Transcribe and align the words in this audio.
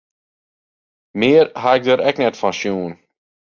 Mear 1.19 1.45
ha 1.61 1.69
ik 1.77 1.83
dêr 1.85 2.01
ek 2.09 2.17
net 2.19 2.39
fan 2.41 2.55
sjoen. 2.59 2.93